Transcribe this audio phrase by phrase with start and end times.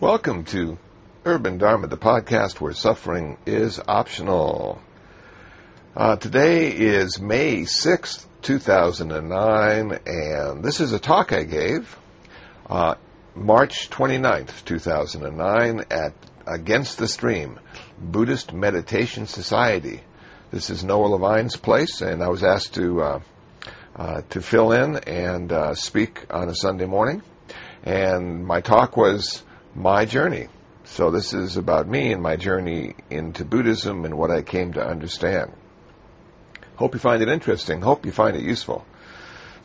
[0.00, 0.78] Welcome to
[1.24, 4.80] Urban Dharma, the podcast where suffering is optional.
[5.96, 11.98] Uh, today is May 6th, 2009, and this is a talk I gave
[12.70, 12.94] uh,
[13.34, 16.12] March 29th, 2009 at
[16.46, 17.58] Against the Stream,
[18.00, 20.00] Buddhist Meditation Society.
[20.52, 23.20] This is Noah Levine's place, and I was asked to uh,
[23.96, 27.20] uh, to fill in and uh, speak on a Sunday morning.
[27.82, 29.42] And my talk was
[29.78, 30.48] my journey.
[30.84, 34.84] So this is about me and my journey into Buddhism and what I came to
[34.84, 35.52] understand.
[36.76, 37.80] Hope you find it interesting.
[37.80, 38.84] Hope you find it useful.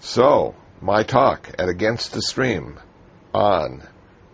[0.02, 2.80] So, my talk at Against the Stream
[3.34, 3.84] on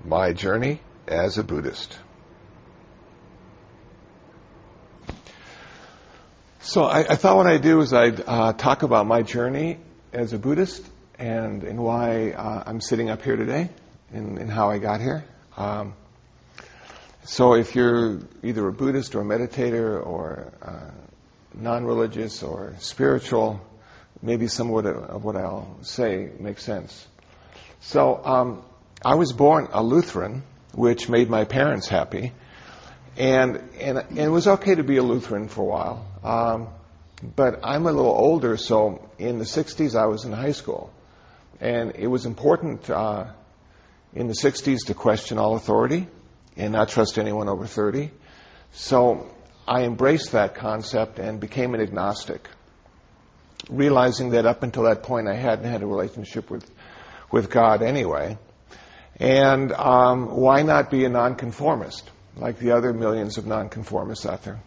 [0.03, 1.97] my journey as a Buddhist.
[6.61, 9.79] So I, I thought what I'd do is I'd uh, talk about my journey
[10.11, 10.85] as a Buddhist
[11.17, 13.69] and, and why uh, I'm sitting up here today
[14.11, 15.23] and, and how I got here.
[15.59, 15.93] Um,
[17.25, 20.91] so if you're either a Buddhist or a meditator or uh,
[21.53, 23.59] non-religious or spiritual,
[24.21, 27.05] maybe some of what I'll say makes sense.
[27.81, 28.63] So um,
[29.03, 30.43] I was born a Lutheran,
[30.73, 32.31] which made my parents happy,
[33.17, 36.07] and, and, and it was okay to be a Lutheran for a while.
[36.23, 36.69] Um,
[37.35, 40.93] but I'm a little older, so in the 60s I was in high school,
[41.59, 43.25] and it was important uh,
[44.13, 46.07] in the 60s to question all authority
[46.57, 48.11] and not trust anyone over 30.
[48.71, 49.29] So
[49.67, 52.47] I embraced that concept and became an agnostic,
[53.69, 56.69] realizing that up until that point I hadn't had a relationship with,
[57.31, 58.37] with God anyway.
[59.17, 64.59] And um, why not be a nonconformist, like the other millions of nonconformists out there?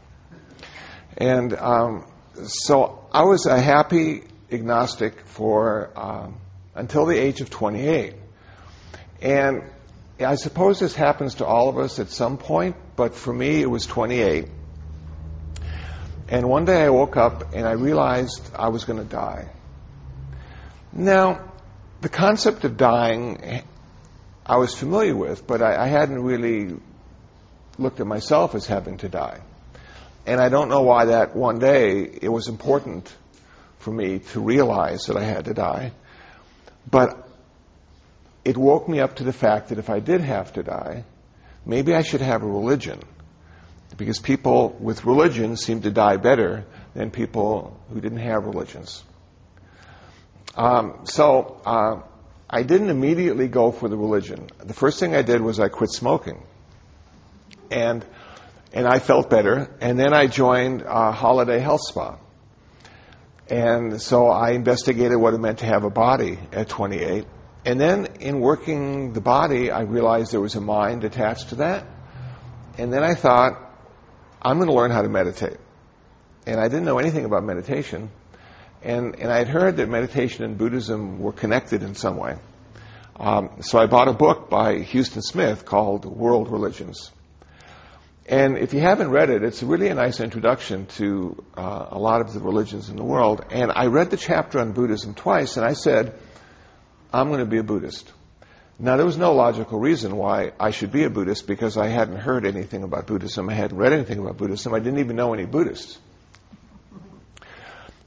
[1.17, 2.07] And um,
[2.45, 6.37] so I was a happy agnostic for um,
[6.75, 8.15] until the age of 28.
[9.23, 9.63] And
[10.21, 13.71] I suppose this happens to all of us at some point, but for me it
[13.71, 14.49] was 28.
[16.29, 19.49] And one day I woke up and I realized I was going to die.
[20.93, 21.53] Now,
[22.01, 23.63] the concept of dying
[24.45, 26.77] I was familiar with, but I, I hadn't really
[27.79, 29.41] looked at myself as having to die.
[30.27, 33.13] And I don't know why that one day it was important
[33.79, 35.93] for me to realize that I had to die.
[36.91, 37.29] But
[38.45, 41.05] it woke me up to the fact that if I did have to die,
[41.65, 43.01] maybe I should have a religion.
[43.97, 46.65] Because people with religion seem to die better
[46.95, 49.05] than people who didn't have religions.
[50.57, 52.01] Um, so uh,
[52.49, 54.49] I didn't immediately go for the religion.
[54.59, 56.43] The first thing I did was I quit smoking.
[57.71, 58.05] And,
[58.73, 59.71] and I felt better.
[59.81, 62.19] And then I joined Holiday Health Spa.
[63.49, 67.27] And so I investigated what it meant to have a body at 28
[67.65, 71.87] and then in working the body, I realized there was a mind attached to that.
[72.79, 73.59] And then I thought,
[74.41, 75.59] I'm going to learn how to meditate.
[76.47, 78.11] And I didn't know anything about meditation.
[78.83, 82.37] And, and I had heard that meditation and Buddhism were connected in some way.
[83.15, 87.13] Um, so I bought a book by Huston Smith called World Religions.
[88.27, 92.21] And if you haven't read it, it's really a nice introduction to uh, a lot
[92.21, 93.45] of the religions in the world.
[93.51, 96.19] And I read the chapter on Buddhism twice, and I said,
[97.13, 98.11] I'm going to be a Buddhist.
[98.79, 102.17] Now, there was no logical reason why I should be a Buddhist because I hadn't
[102.17, 103.49] heard anything about Buddhism.
[103.49, 104.75] I hadn't read anything about Buddhism.
[104.75, 105.99] I didn't even know any Buddhists.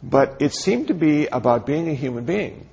[0.02, 2.68] But it seemed to be about being a human being.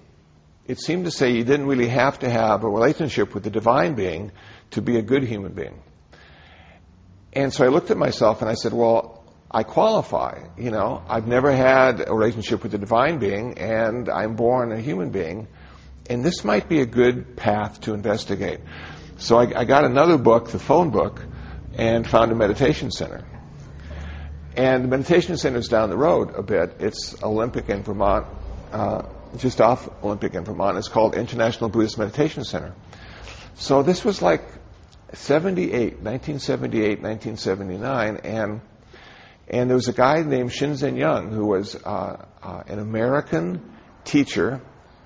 [0.67, 3.95] It seemed to say you didn't really have to have a relationship with the divine
[3.95, 4.33] being
[4.73, 5.81] to be a good human being.
[7.33, 10.41] And so I looked at myself and I said, well, I qualify.
[10.57, 14.81] You know, I've never had a relationship with the divine being and I'm born a
[14.81, 15.47] human being
[16.13, 18.61] and this might be a good path to investigate.
[19.19, 21.25] So I, I got another book, the phone book,
[21.75, 23.25] and found a meditation center.
[24.57, 26.77] And the meditation center is down the road a bit.
[26.81, 28.27] It's Olympic in Vermont,
[28.71, 29.03] uh,
[29.39, 30.77] just off Olympic in Vermont.
[30.77, 32.75] It's called International Buddhist Meditation Center.
[33.55, 34.43] So this was like
[35.15, 38.61] 78, 1978, 1979, and
[39.49, 43.73] and there was a guy named Shinzen Young who was uh, uh, an American
[44.05, 44.63] teacher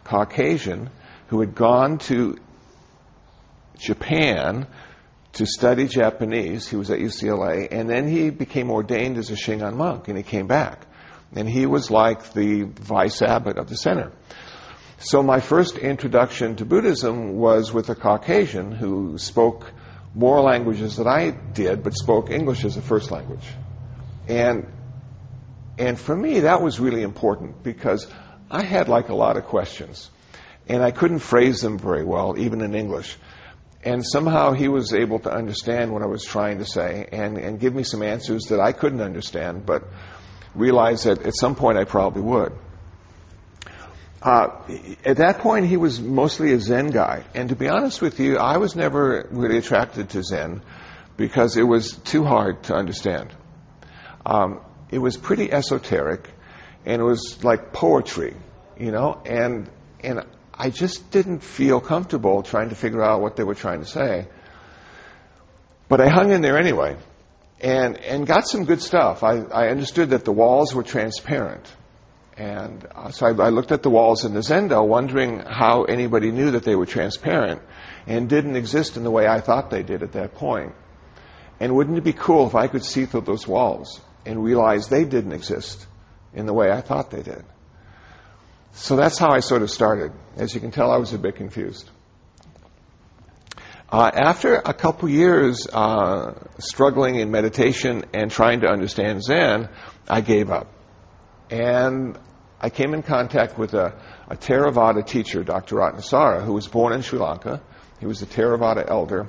[0.06, 0.90] Caucasian
[1.28, 2.38] who had gone to
[3.78, 4.66] Japan
[5.34, 6.68] to study Japanese.
[6.68, 10.22] He was at UCLA, and then he became ordained as a Shingon monk, and he
[10.22, 10.86] came back.
[11.34, 14.12] And he was like the vice abbot of the center.
[14.98, 19.70] So my first introduction to Buddhism was with a Caucasian who spoke
[20.14, 23.46] more languages than I did, but spoke English as a first language.
[24.28, 24.66] And
[25.78, 28.06] and for me, that was really important because
[28.50, 30.10] I had like a lot of questions,
[30.68, 33.16] and I couldn't phrase them very well, even in English.
[33.84, 37.60] And somehow he was able to understand what I was trying to say and, and
[37.60, 39.84] give me some answers that I couldn't understand, but
[40.54, 42.52] realized that at some point I probably would.
[44.22, 44.48] Uh,
[45.04, 47.24] at that point, he was mostly a Zen guy.
[47.34, 50.62] And to be honest with you, I was never really attracted to Zen
[51.16, 53.32] because it was too hard to understand.
[54.24, 54.60] Um,
[54.90, 56.28] it was pretty esoteric,
[56.86, 58.34] and it was like poetry,
[58.78, 59.68] you know, and
[60.00, 60.24] and
[60.54, 64.28] I just didn't feel comfortable trying to figure out what they were trying to say.
[65.88, 66.96] But I hung in there anyway,
[67.60, 69.24] and and got some good stuff.
[69.24, 71.70] I, I understood that the walls were transparent,
[72.36, 76.30] and uh, so I, I looked at the walls in the Zendo, wondering how anybody
[76.30, 77.60] knew that they were transparent
[78.06, 80.72] and didn't exist in the way I thought they did at that point.
[81.58, 85.04] And wouldn't it be cool if I could see through those walls and realize they
[85.04, 85.86] didn't exist
[86.36, 87.44] in the way I thought they did?
[88.72, 90.12] So that's how I sort of started.
[90.36, 91.90] As you can tell, I was a bit confused.
[93.90, 99.68] Uh, after a couple years uh, struggling in meditation and trying to understand Zen,
[100.08, 100.66] I gave up.
[101.50, 102.18] And
[102.60, 103.94] I came in contact with a,
[104.28, 105.76] a Theravada teacher, Dr.
[105.76, 107.62] Ratnasara, who was born in Sri Lanka.
[108.00, 109.28] He was a Theravada elder.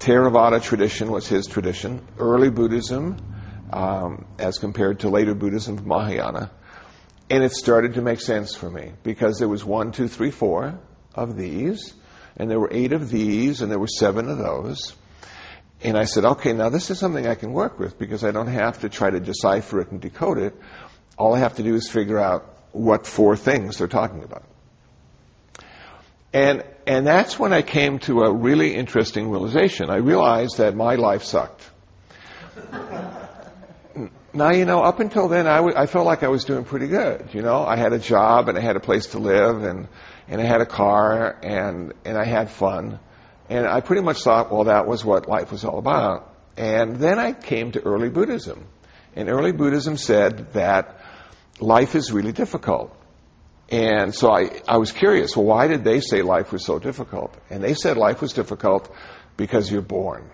[0.00, 2.06] Theravada tradition was his tradition.
[2.18, 3.16] Early Buddhism,
[3.72, 6.50] um, as compared to later Buddhism Mahayana.
[7.30, 10.78] And it started to make sense for me because there was one, two, three, four
[11.14, 11.94] of these,
[12.36, 14.94] and there were eight of these, and there were seven of those.
[15.82, 18.48] And I said, okay, now this is something I can work with because I don't
[18.48, 20.54] have to try to decipher it and decode it.
[21.16, 24.44] All I have to do is figure out what four things they're talking about.
[26.32, 29.88] And, and that's when I came to a really interesting realization.
[29.88, 31.62] I realized that my life sucked.
[34.32, 36.88] Now, you know, up until then, I, w- I felt like I was doing pretty
[36.88, 37.28] good.
[37.32, 39.88] You know, I had a job and I had a place to live and,
[40.28, 42.98] and I had a car and, and I had fun.
[43.48, 46.34] And I pretty much thought, well, that was what life was all about.
[46.56, 48.66] And then I came to early Buddhism.
[49.14, 51.00] And early Buddhism said that
[51.60, 52.96] life is really difficult.
[53.70, 57.34] And so I, I was curious, well, why did they say life was so difficult?
[57.50, 58.92] And they said life was difficult
[59.36, 60.28] because you're born.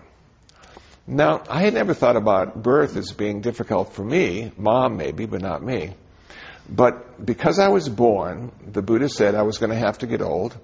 [1.07, 5.41] Now, I had never thought about birth as being difficult for me, mom maybe, but
[5.41, 5.95] not me.
[6.69, 10.21] But because I was born, the Buddha said I was going to have to get
[10.21, 10.57] old,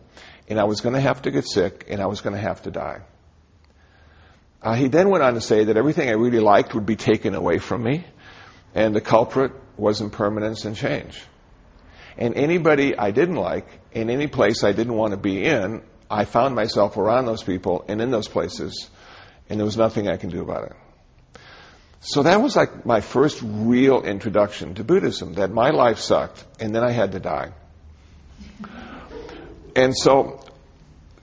[0.47, 2.61] and I was going to have to get sick, and I was going to have
[2.63, 3.01] to die.
[4.61, 7.35] Uh, he then went on to say that everything I really liked would be taken
[7.35, 8.05] away from me,
[8.73, 11.21] and the culprit was impermanence and change.
[12.17, 16.25] And anybody I didn't like, in any place I didn't want to be in, I
[16.25, 18.89] found myself around those people and in those places,
[19.49, 20.75] and there was nothing I can do about it.
[21.99, 26.73] So that was like my first real introduction to Buddhism, that my life sucked, and
[26.73, 27.51] then I had to die.
[29.75, 30.39] And so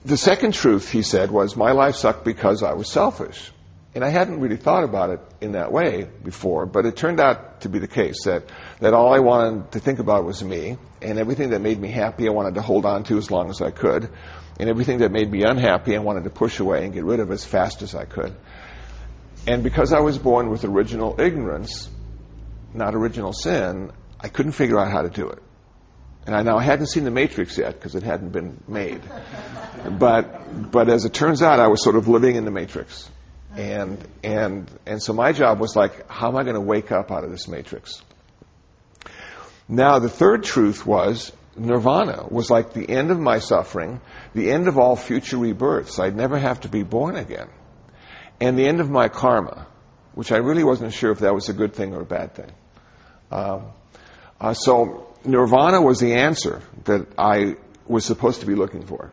[0.03, 3.51] the second truth, he said, was my life sucked because I was selfish.
[3.95, 7.61] And I hadn't really thought about it in that way before, but it turned out
[7.61, 8.43] to be the case that,
[8.81, 12.27] that all I wanted to think about was me, and everything that made me happy
[12.27, 14.09] I wanted to hold on to as long as I could,
[14.59, 17.31] and everything that made me unhappy I wanted to push away and get rid of
[17.31, 18.35] as fast as I could.
[19.47, 21.89] And because I was born with original ignorance,
[22.73, 25.41] not original sin, I couldn't figure out how to do it.
[26.25, 29.01] And I now hadn't seen the Matrix yet because it hadn't been made.
[29.99, 33.09] but, but as it turns out, I was sort of living in the Matrix.
[33.57, 37.11] And, and, and so my job was like, how am I going to wake up
[37.11, 38.01] out of this matrix?
[39.67, 44.01] Now, the third truth was nirvana was like the end of my suffering,
[44.33, 45.99] the end of all future rebirths.
[45.99, 47.47] I'd never have to be born again.
[48.39, 49.67] And the end of my karma,
[50.13, 52.51] which I really wasn't sure if that was a good thing or a bad thing.
[53.31, 53.67] Um,
[54.39, 57.55] uh, so nirvana was the answer that I
[57.87, 59.11] was supposed to be looking for.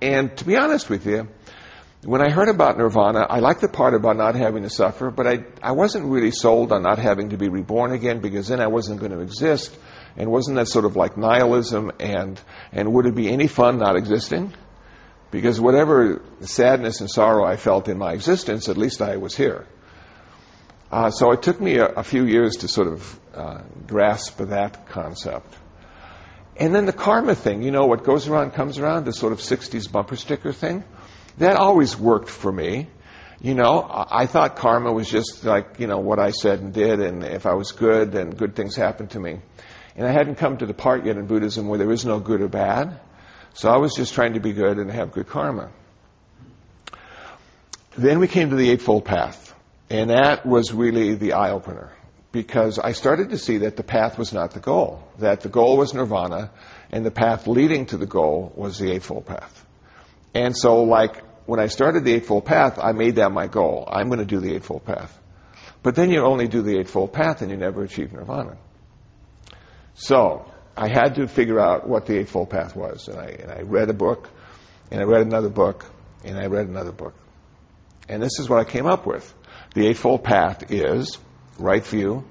[0.00, 1.28] And to be honest with you,
[2.04, 5.26] when I heard about nirvana, I liked the part about not having to suffer, but
[5.26, 8.66] I, I wasn't really sold on not having to be reborn again because then I
[8.66, 9.76] wasn't going to exist.
[10.16, 12.40] And wasn't that sort of like nihilism and,
[12.72, 14.52] and would it be any fun not existing?
[15.30, 19.66] Because whatever sadness and sorrow I felt in my existence, at least I was here.
[20.90, 24.88] Uh, so it took me a, a, few years to sort of uh, grasp that
[24.88, 25.54] concept.
[26.56, 29.38] And then the karma thing, you know, what goes around comes around, the sort of
[29.38, 30.84] 60s bumper sticker thing
[31.38, 32.88] that always worked for me.
[33.40, 37.00] You know, I thought karma was just like, you know, what I said and did,
[37.00, 39.40] and if I was good, then good things happened to me.
[39.96, 42.40] And I hadn't come to the part yet in Buddhism where there is no good
[42.40, 43.00] or bad.
[43.54, 45.70] So I was just trying to be good and have good karma.
[47.98, 49.54] Then we came to the Eightfold Path.
[49.90, 51.92] And that was really the eye opener.
[52.30, 55.06] Because I started to see that the path was not the goal.
[55.18, 56.50] That the goal was nirvana,
[56.90, 59.66] and the path leading to the goal was the Eightfold Path.
[60.34, 63.88] And so, like, when I started the Eightfold Path, I made that my goal.
[63.90, 65.18] I'm going to do the Eightfold Path.
[65.82, 68.56] But then you only do the Eightfold Path and you never achieve nirvana.
[69.94, 73.08] So I had to figure out what the Eightfold Path was.
[73.08, 74.30] And I, and I read a book,
[74.90, 75.84] and I read another book,
[76.24, 77.14] and I read another book.
[78.08, 79.32] And this is what I came up with.
[79.74, 81.18] The Eightfold Path is
[81.58, 82.24] right view,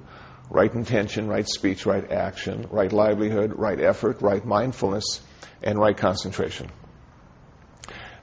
[0.50, 5.22] right intention, right speech, right action, right livelihood, right effort, right mindfulness,
[5.62, 6.70] and right concentration.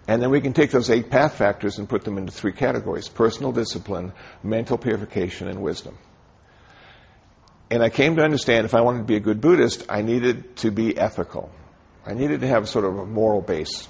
[0.09, 3.09] And then we can take those eight path factors and put them into three categories
[3.09, 4.13] personal discipline,
[4.43, 5.99] mental purification, and wisdom.
[7.71, 10.57] And I came to understand if I wanted to be a good Buddhist, I needed
[10.57, 11.51] to be ethical.
[12.07, 13.87] I needed to have sort of a moral base.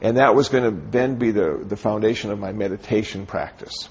[0.00, 3.88] And that was going to then be the, the foundation of my meditation practice.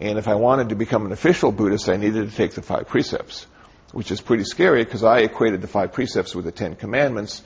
[0.00, 2.88] And if I wanted to become an official Buddhist, I needed to take the five
[2.88, 3.46] precepts,
[3.92, 7.44] which is pretty scary because I equated the five precepts with the Ten Commandments.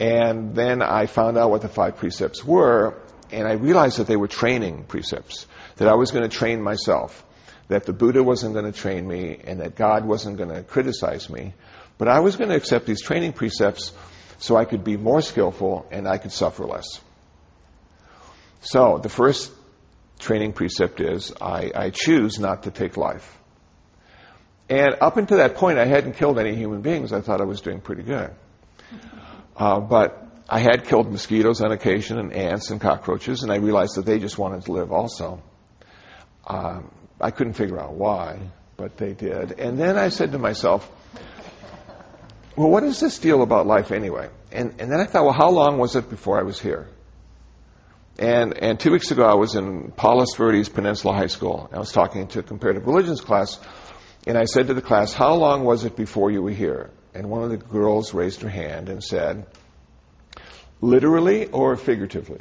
[0.00, 2.96] And then I found out what the five precepts were,
[3.30, 7.24] and I realized that they were training precepts, that I was going to train myself,
[7.68, 11.28] that the Buddha wasn't going to train me, and that God wasn't going to criticize
[11.28, 11.52] me.
[11.98, 13.92] But I was going to accept these training precepts
[14.38, 16.98] so I could be more skillful and I could suffer less.
[18.62, 19.52] So the first
[20.18, 23.38] training precept is I, I choose not to take life.
[24.70, 27.12] And up until that point, I hadn't killed any human beings.
[27.12, 28.30] I thought I was doing pretty good.
[29.60, 33.96] Uh, but I had killed mosquitoes on occasion and ants and cockroaches, and I realized
[33.96, 35.42] that they just wanted to live also.
[36.46, 36.90] Um,
[37.20, 38.38] I couldn't figure out why,
[38.78, 39.60] but they did.
[39.60, 40.90] And then I said to myself,
[42.56, 44.30] well, what is this deal about life anyway?
[44.50, 46.88] And, and then I thought, well, how long was it before I was here?
[48.18, 51.68] And, and two weeks ago, I was in Palos Verdes Peninsula High School.
[51.70, 53.60] I was talking to a comparative religions class,
[54.26, 56.90] and I said to the class, how long was it before you were here?
[57.14, 59.46] And one of the girls raised her hand and said,
[60.80, 62.40] literally or figuratively?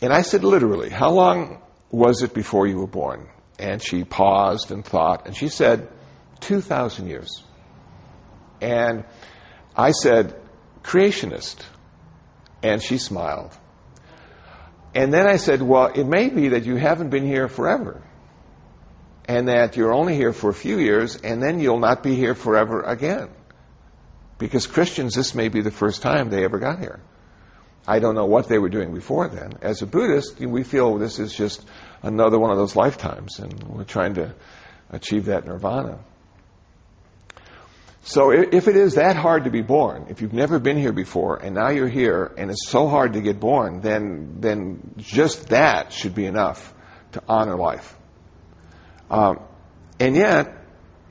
[0.00, 0.90] And I said, literally.
[0.90, 1.60] How long
[1.90, 3.28] was it before you were born?
[3.58, 5.88] And she paused and thought, and she said,
[6.40, 7.42] 2,000 years.
[8.60, 9.04] And
[9.76, 10.40] I said,
[10.82, 11.62] creationist.
[12.62, 13.56] And she smiled.
[14.94, 18.02] And then I said, well, it may be that you haven't been here forever
[19.28, 22.34] and that you're only here for a few years, and then you'll not be here
[22.34, 23.28] forever again.
[24.38, 27.00] Because Christians, this may be the first time they ever got here.
[27.86, 29.52] I don't know what they were doing before then.
[29.60, 31.64] As a Buddhist, we feel this is just
[32.02, 34.34] another one of those lifetimes, and we're trying to
[34.90, 35.98] achieve that nirvana.
[38.02, 41.36] So if it is that hard to be born, if you've never been here before
[41.36, 45.92] and now you're here and it's so hard to get born, then, then just that
[45.92, 46.72] should be enough
[47.12, 47.97] to honor life.
[49.10, 49.40] Um,
[50.00, 50.54] and yet,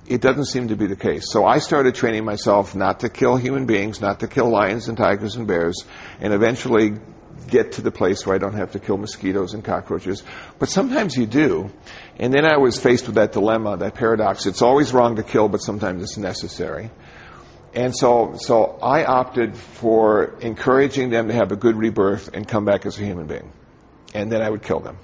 [0.08, 1.30] it doesn't seem to be the case.
[1.30, 4.98] So I started training myself not to kill human beings, not to kill lions and
[4.98, 5.84] tigers and bears,
[6.20, 6.94] and eventually
[7.48, 10.24] get to the place where I don't have to kill mosquitoes and cockroaches.
[10.60, 11.70] But sometimes you do.
[12.18, 14.46] And then I was faced with that dilemma, that paradox.
[14.46, 16.89] It's always wrong to kill, but sometimes it's necessary.
[17.74, 22.66] And so, so I opted for encouraging them to have a good rebirth and come
[22.66, 23.51] back as a human being.
[24.13, 24.98] And then I would kill them.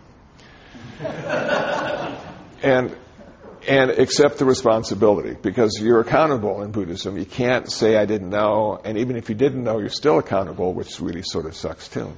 [2.64, 2.96] and
[3.68, 7.18] and accept the responsibility because you're accountable in Buddhism.
[7.18, 10.74] You can't say I didn't know, and even if you didn't know, you're still accountable,
[10.74, 12.12] which really sort of sucks too.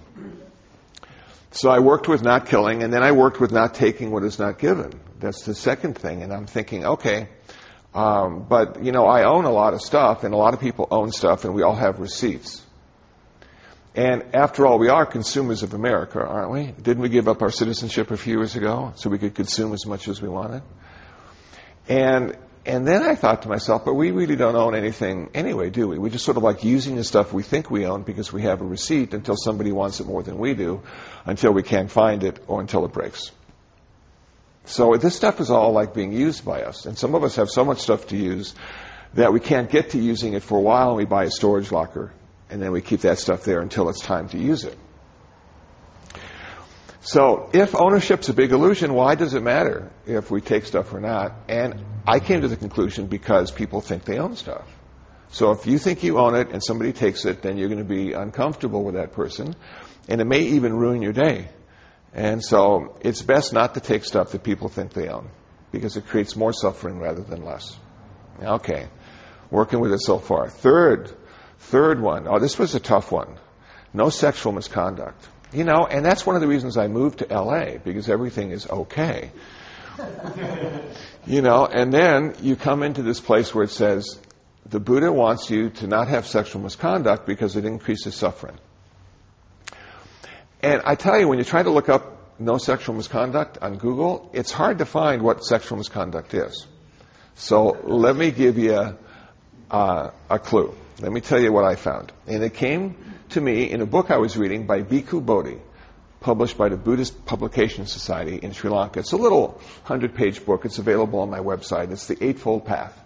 [1.51, 4.39] So I worked with not killing, and then I worked with not taking what is
[4.39, 4.91] not given.
[5.19, 7.29] That's the second thing, and I'm thinking, okay,
[7.93, 10.87] um, but you know, I own a lot of stuff, and a lot of people
[10.91, 12.64] own stuff, and we all have receipts.
[13.95, 16.65] And after all, we are consumers of America, aren't we?
[16.65, 19.85] Didn't we give up our citizenship a few years ago so we could consume as
[19.85, 20.63] much as we wanted?
[21.87, 25.87] And and then I thought to myself, but we really don't own anything anyway, do
[25.87, 25.99] we?
[25.99, 28.59] We're just sort of like using the stuff we think we own because we have
[28.59, 30.81] a receipt until somebody wants it more than we do,
[31.25, 33.31] until we can't find it or until it breaks.
[34.65, 36.87] So this stuff is all like being used by us.
[36.87, 38.55] And some of us have so much stuff to use
[39.13, 41.71] that we can't get to using it for a while and we buy a storage
[41.71, 42.11] locker
[42.49, 44.77] and then we keep that stuff there until it's time to use it.
[47.01, 50.99] So if ownership's a big illusion, why does it matter if we take stuff or
[50.99, 51.33] not?
[51.47, 54.67] And I came to the conclusion because people think they own stuff.
[55.29, 57.83] So if you think you own it and somebody takes it, then you're going to
[57.83, 59.55] be uncomfortable with that person,
[60.07, 61.49] and it may even ruin your day.
[62.13, 65.29] And so it's best not to take stuff that people think they own
[65.71, 67.77] because it creates more suffering rather than less.
[68.41, 68.87] Okay,
[69.51, 70.49] working with it so far.
[70.49, 71.11] Third,
[71.65, 72.27] third one.
[72.27, 73.37] Oh, this was a tough one.
[73.93, 75.27] No sexual misconduct.
[75.53, 78.67] You know, and that's one of the reasons I moved to LA because everything is
[78.67, 79.31] okay.
[81.25, 84.19] you know, and then you come into this place where it says
[84.65, 88.57] the Buddha wants you to not have sexual misconduct because it increases suffering.
[90.61, 94.29] And I tell you, when you try to look up no sexual misconduct on Google,
[94.33, 96.65] it's hard to find what sexual misconduct is.
[97.35, 98.97] So let me give you
[99.71, 100.73] uh, a clue.
[100.99, 102.11] Let me tell you what I found.
[102.27, 102.95] And it came
[103.29, 105.57] to me in a book I was reading by Bhikkhu Bodhi,
[106.21, 108.99] published by the Buddhist Publication Society in Sri Lanka.
[108.99, 110.65] It's a little hundred page book.
[110.65, 111.91] It's available on my website.
[111.91, 112.97] It's the Eightfold Path.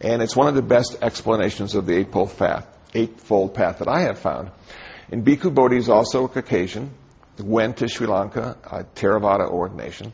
[0.00, 4.02] And it's one of the best explanations of the Eightfold Path, Eightfold Path that I
[4.02, 4.50] have found.
[5.10, 6.90] And Bhikkhu Bodhi is also a Caucasian,
[7.38, 10.12] went to Sri Lanka, a Theravada ordination.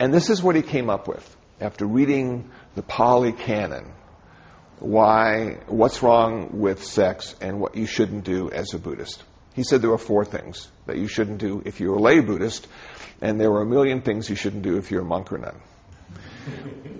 [0.00, 3.92] And this is what he came up with after reading the Pali Canon
[4.80, 9.22] why, what's wrong with sex and what you shouldn't do as a Buddhist.
[9.54, 12.66] He said there were four things that you shouldn't do if you're a lay Buddhist,
[13.20, 15.60] and there were a million things you shouldn't do if you're a monk or nun.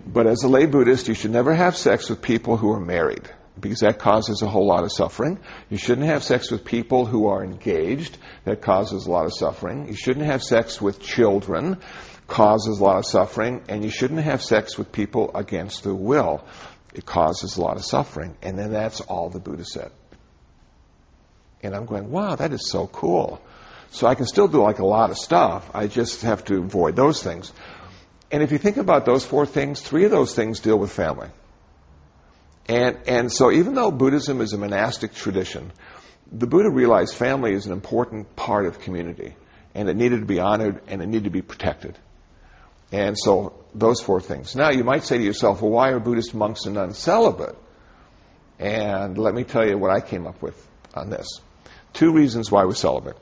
[0.06, 3.30] But as a lay Buddhist, you should never have sex with people who are married,
[3.58, 5.38] because that causes a whole lot of suffering.
[5.70, 9.88] You shouldn't have sex with people who are engaged, that causes a lot of suffering.
[9.88, 11.78] You shouldn't have sex with children,
[12.30, 13.62] causes a lot of suffering.
[13.68, 16.44] And you shouldn't have sex with people against their will
[16.94, 18.36] it causes a lot of suffering.
[18.42, 19.90] And then that's all the Buddha said.
[21.62, 23.40] And I'm going, wow, that is so cool.
[23.90, 25.70] So I can still do like a lot of stuff.
[25.74, 27.52] I just have to avoid those things.
[28.30, 31.28] And if you think about those four things, three of those things deal with family.
[32.66, 35.72] And, and so even though Buddhism is a monastic tradition,
[36.30, 39.34] the Buddha realized family is an important part of community.
[39.74, 41.98] And it needed to be honored and it needed to be protected.
[42.92, 44.56] And so those four things.
[44.56, 47.56] Now you might say to yourself, well, why are Buddhist monks and nuns celibate?
[48.58, 50.56] And let me tell you what I came up with
[50.94, 51.26] on this.
[51.92, 53.16] Two reasons why we're celibate.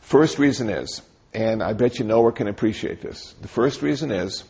[0.00, 3.34] First reason is, and I bet you Noah can appreciate this.
[3.40, 4.44] The first reason is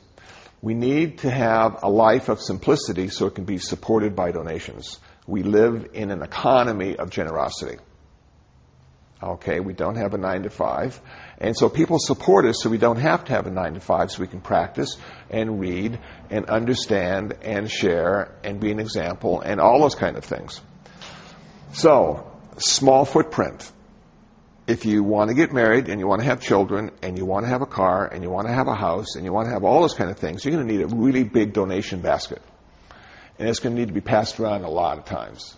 [0.62, 4.99] we need to have a life of simplicity so it can be supported by donations.
[5.27, 7.79] We live in an economy of generosity.
[9.23, 10.99] Okay, we don't have a nine to five.
[11.39, 14.11] And so people support us so we don't have to have a nine to five
[14.11, 14.97] so we can practice
[15.28, 15.99] and read
[16.30, 20.61] and understand and share and be an example and all those kind of things.
[21.75, 23.71] So, small footprint.
[24.67, 27.45] If you want to get married and you want to have children and you want
[27.45, 29.52] to have a car and you want to have a house and you want to
[29.52, 32.41] have all those kind of things, you're going to need a really big donation basket.
[33.39, 35.56] And it's going to need to be passed around a lot of times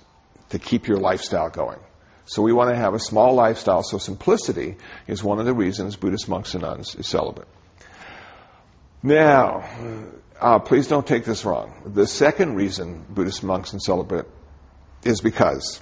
[0.48, 1.78] to keep your lifestyle going.
[2.26, 3.82] So we want to have a small lifestyle.
[3.82, 7.48] So simplicity is one of the reasons Buddhist monks and nuns is celibate.
[9.02, 9.68] Now,
[10.40, 11.72] uh, please don't take this wrong.
[11.84, 14.28] The second reason Buddhist monks and celibate
[15.04, 15.80] is because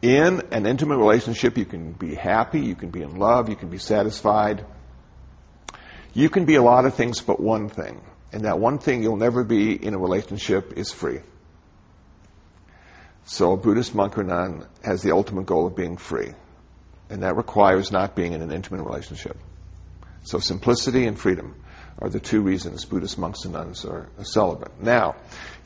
[0.00, 3.68] in an intimate relationship, you can be happy, you can be in love, you can
[3.68, 4.64] be satisfied.
[6.14, 8.00] You can be a lot of things but one thing.
[8.32, 11.20] And that one thing you'll never be in a relationship is free.
[13.30, 16.32] So a Buddhist monk or nun has the ultimate goal of being free.
[17.10, 19.36] And that requires not being in an intimate relationship.
[20.22, 21.54] So simplicity and freedom
[21.98, 24.80] are the two reasons Buddhist monks and nuns are celibate.
[24.80, 25.16] Now,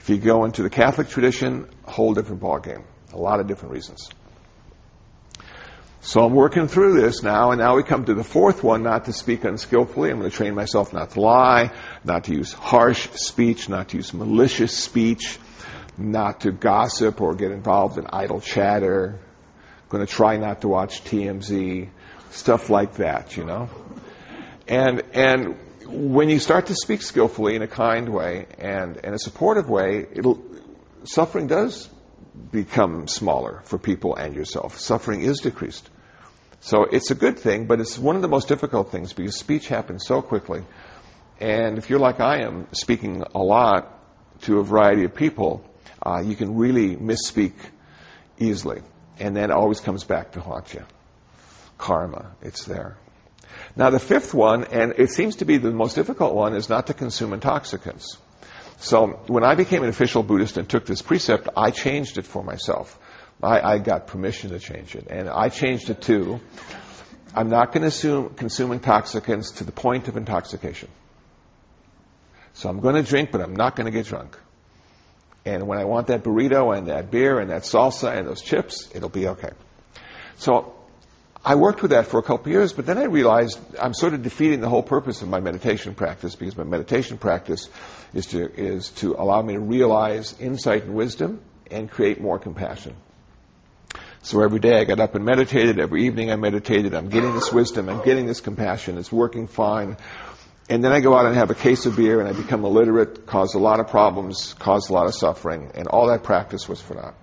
[0.01, 2.83] if you go into the Catholic tradition, a whole different ballgame.
[3.13, 4.09] A lot of different reasons.
[6.01, 9.05] So I'm working through this now, and now we come to the fourth one, not
[9.05, 10.11] to speak unskillfully.
[10.11, 11.71] I'm going to train myself not to lie,
[12.03, 15.39] not to use harsh speech, not to use malicious speech,
[15.99, 19.19] not to gossip or get involved in idle chatter.
[19.89, 21.91] Going to try not to watch TMZ,
[22.31, 23.69] stuff like that, you know.
[24.67, 29.19] And and when you start to speak skillfully in a kind way and in a
[29.19, 30.07] supportive way,
[31.05, 31.91] suffering does
[32.51, 34.79] become smaller for people and yourself.
[34.79, 35.89] Suffering is decreased.
[36.61, 39.69] So it's a good thing, but it's one of the most difficult things because speech
[39.69, 40.63] happens so quickly.
[41.41, 43.99] And if you're like I am, speaking a lot
[44.43, 45.69] to a variety of people,
[46.05, 47.55] uh, you can really misspeak
[48.39, 48.83] easily.
[49.19, 50.85] And then it always comes back to haunt you.
[51.79, 52.97] Karma, it's there.
[53.77, 56.87] Now the fifth one, and it seems to be the most difficult one, is not
[56.89, 58.19] to consume intoxicants.
[58.79, 62.43] So when I became an official Buddhist and took this precept, I changed it for
[62.43, 62.99] myself.
[63.43, 65.07] I, I got permission to change it.
[65.09, 66.41] And I changed it to,
[67.35, 70.89] I'm not going to consume intoxicants to the point of intoxication.
[72.55, 74.39] So I'm going to drink, but I'm not going to get drunk.
[75.45, 78.89] And when I want that burrito and that beer and that salsa and those chips,
[78.95, 79.51] it'll be okay.
[80.37, 80.75] So
[81.45, 84.23] I worked with that for a couple years, but then I realized I'm sort of
[84.23, 87.69] defeating the whole purpose of my meditation practice because my meditation practice
[88.15, 92.95] is to, is to allow me to realize insight and wisdom and create more compassion.
[94.25, 95.81] So every day I got up and meditated.
[95.81, 96.95] Every evening I meditated.
[96.95, 97.89] I'm getting this wisdom.
[97.89, 98.97] I'm getting this compassion.
[98.97, 99.97] It's working fine.
[100.69, 103.27] And then I go out and have a case of beer and I become illiterate,
[103.27, 106.81] cause a lot of problems, cause a lot of suffering, and all that practice was
[106.81, 107.15] for naught.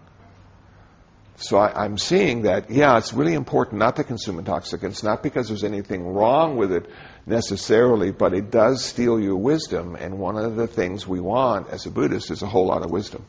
[1.42, 5.48] So I, am seeing that, yeah, it's really important not to consume intoxicants, not because
[5.48, 6.90] there's anything wrong with it
[7.26, 11.86] necessarily, but it does steal your wisdom, and one of the things we want as
[11.86, 13.26] a Buddhist is a whole lot of wisdom.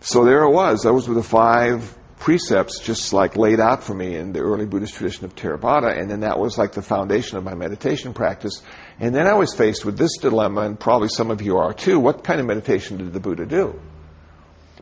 [0.00, 0.82] So there it was.
[0.82, 4.94] Those were the five precepts just like laid out for me in the early Buddhist
[4.94, 8.62] tradition of Theravada, and then that was like the foundation of my meditation practice.
[9.00, 11.98] And then I was faced with this dilemma, and probably some of you are too.
[11.98, 13.80] What kind of meditation did the Buddha do?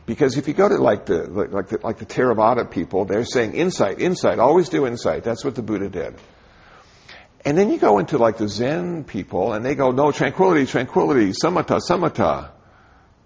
[0.05, 3.53] Because if you go to like the like the, like the Theravada people, they're saying
[3.53, 5.23] insight, insight, always do insight.
[5.23, 6.15] That's what the Buddha did.
[7.45, 11.31] And then you go into like the Zen people, and they go, no, tranquility, tranquility,
[11.31, 12.51] samatha, samatha,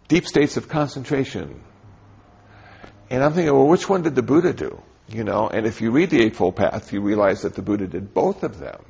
[0.08, 1.64] deep states of concentration.
[3.14, 4.82] And I'm thinking, well, which one did the Buddha do?
[5.08, 8.12] You know, and if you read the Eightfold Path, you realize that the Buddha did
[8.12, 8.84] both of them.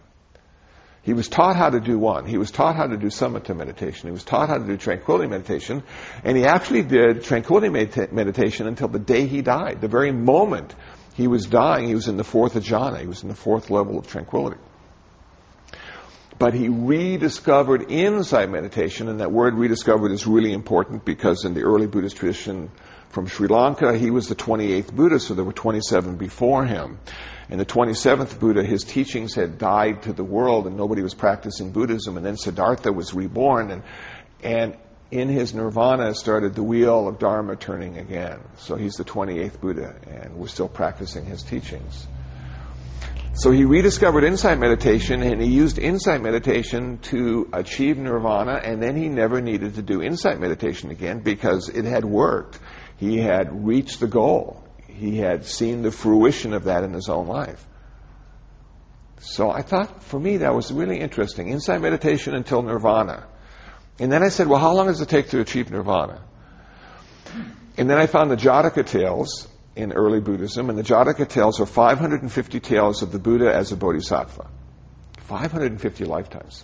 [1.01, 2.25] He was taught how to do one.
[2.25, 4.07] He was taught how to do samatha meditation.
[4.07, 5.83] He was taught how to do tranquility meditation.
[6.23, 9.81] And he actually did tranquility meditation until the day he died.
[9.81, 10.73] The very moment
[11.15, 13.01] he was dying, he was in the fourth jhana.
[13.01, 14.61] He was in the fourth level of tranquility.
[16.39, 21.63] But he rediscovered insight meditation, and that word rediscovered is really important because in the
[21.63, 22.71] early Buddhist tradition
[23.13, 26.97] from Sri Lanka, he was the 28th Buddha, so there were 27 before him.
[27.47, 31.71] And the 27th Buddha, his teachings had died to the world and nobody was practicing
[31.71, 32.17] Buddhism.
[32.17, 33.83] And then Siddhartha was reborn and,
[34.43, 34.77] and
[35.11, 38.39] in his nirvana started the wheel of Dharma turning again.
[38.57, 42.07] So he's the 28th Buddha and we're still practicing his teachings.
[43.35, 48.95] So he rediscovered insight meditation and he used insight meditation to achieve nirvana and then
[48.95, 52.59] he never needed to do insight meditation again because it had worked.
[53.03, 57.27] He had reached the goal he had seen the fruition of that in his own
[57.27, 57.65] life.
[59.19, 61.49] So I thought for me that was really interesting.
[61.49, 63.25] Insight meditation until nirvana.
[63.99, 66.21] And then I said, well, how long does it take to achieve nirvana?
[67.77, 71.65] And then I found the Jataka tales in early Buddhism, and the Jataka tales are
[71.65, 74.47] 550 tales of the Buddha as a bodhisattva.
[75.17, 76.63] 550 lifetimes.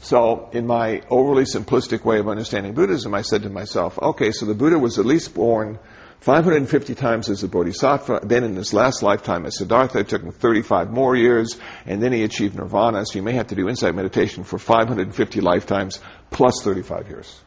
[0.00, 4.46] So, in my overly simplistic way of understanding Buddhism, I said to myself, okay, so
[4.46, 5.78] the Buddha was at least born
[6.20, 8.20] 550 times as a bodhisattva.
[8.24, 12.12] Then in his last lifetime as Siddhartha, it took him 35 more years, and then
[12.12, 13.04] he achieved nirvana.
[13.06, 17.40] So you may have to do insight meditation for 550 lifetimes plus 35 years.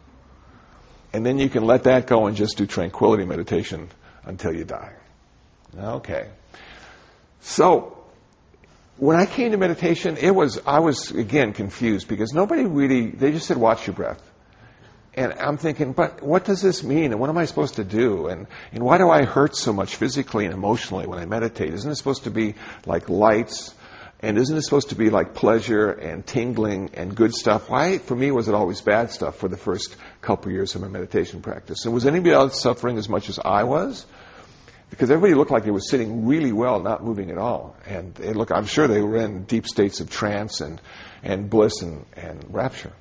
[1.13, 3.89] And then you can let that go and just do tranquility meditation
[4.23, 4.93] until you die.
[5.77, 6.27] Okay.
[7.41, 8.00] So,
[8.97, 13.31] when I came to meditation, it was, I was again confused because nobody really, they
[13.31, 14.21] just said watch your breath.
[15.13, 17.11] And I'm thinking, but what does this mean?
[17.11, 18.27] And what am I supposed to do?
[18.27, 21.73] And, and why do I hurt so much physically and emotionally when I meditate?
[21.73, 23.73] Isn't it supposed to be like lights?
[24.21, 27.69] And isn't it supposed to be like pleasure and tingling and good stuff?
[27.69, 30.87] Why, for me, was it always bad stuff for the first couple years of my
[30.87, 31.85] meditation practice?
[31.85, 34.05] And was anybody else suffering as much as I was?
[34.91, 37.75] Because everybody looked like they were sitting really well, not moving at all.
[37.87, 40.79] And they look, I'm sure they were in deep states of trance and,
[41.23, 42.93] and bliss and, and rapture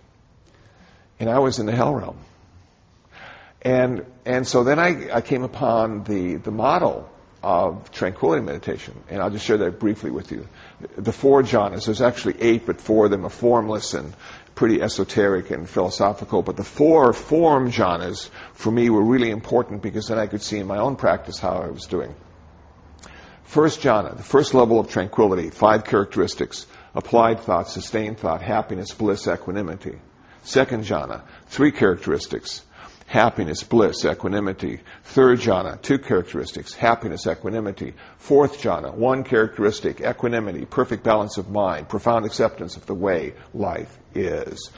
[1.20, 2.18] and I was in the hell realm.
[3.62, 7.08] And, and so then I, I came upon the, the model
[7.42, 10.48] of tranquility meditation, and I'll just share that briefly with you.
[10.96, 14.14] The four jhanas, there's actually eight, but four of them are formless and
[14.60, 20.08] pretty esoteric and philosophical, but the four form jhanas for me were really important because
[20.08, 22.14] then I could see in my own practice how I was doing.
[23.44, 29.26] First jhana, the first level of tranquility, five characteristics, applied thought, sustained thought, happiness, bliss,
[29.26, 29.98] equanimity.
[30.42, 32.62] Second jhana, three characteristics.
[33.10, 34.78] Happiness, bliss, equanimity.
[35.02, 36.74] Third jhana, two characteristics.
[36.74, 37.94] Happiness, equanimity.
[38.18, 40.00] Fourth jhana, one characteristic.
[40.00, 44.70] Equanimity, perfect balance of mind, profound acceptance of the way life is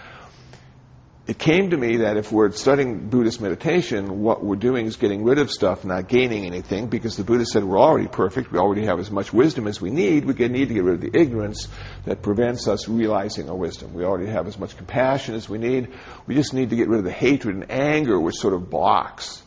[1.25, 5.23] it came to me that if we're studying Buddhist meditation, what we're doing is getting
[5.23, 8.87] rid of stuff, not gaining anything, because the Buddha said we're already perfect, we already
[8.87, 11.69] have as much wisdom as we need, we need to get rid of the ignorance
[12.07, 13.95] that prevents us realizing our wisdom.
[13.95, 15.93] We already have as much compassion as we need,
[16.27, 19.43] we just need to get rid of the hatred and anger which sort of blocks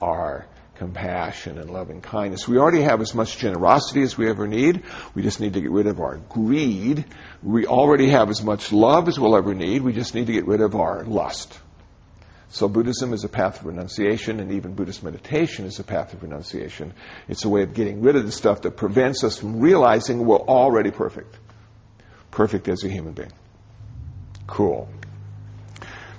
[0.00, 0.46] our
[0.80, 2.48] compassion and loving kindness.
[2.48, 4.82] We already have as much generosity as we ever need.
[5.14, 7.04] We just need to get rid of our greed.
[7.42, 9.82] We already have as much love as we'll ever need.
[9.82, 11.60] We just need to get rid of our lust.
[12.48, 16.22] So Buddhism is a path of renunciation, and even Buddhist meditation is a path of
[16.22, 16.94] renunciation.
[17.28, 20.38] It's a way of getting rid of the stuff that prevents us from realizing we're
[20.38, 21.36] already perfect.
[22.30, 23.32] Perfect as a human being.
[24.46, 24.88] Cool.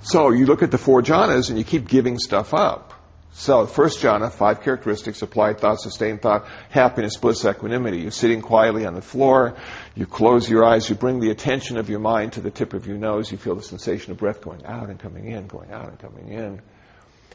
[0.02, 2.91] So you look at the four jhanas and you keep giving stuff up.
[3.34, 8.00] So, first jhana, five characteristics, applied thought, sustained thought, happiness, bliss, equanimity.
[8.00, 9.56] You're sitting quietly on the floor,
[9.94, 12.86] you close your eyes, you bring the attention of your mind to the tip of
[12.86, 15.88] your nose, you feel the sensation of breath going out and coming in, going out
[15.88, 16.60] and coming in.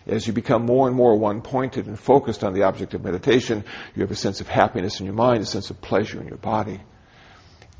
[0.05, 3.63] As you become more and more one pointed and focused on the object of meditation,
[3.95, 6.37] you have a sense of happiness in your mind, a sense of pleasure in your
[6.37, 6.79] body,